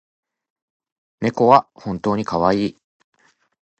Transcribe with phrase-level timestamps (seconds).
[1.19, 2.77] 猫は本当にかわいい